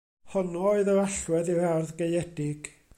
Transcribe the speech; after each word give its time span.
Honno 0.35 0.63
oedd 0.69 0.89
yr 0.95 1.03
allwedd 1.03 1.53
i'r 1.57 1.63
ardd 1.75 1.95
gaeedig. 2.03 2.75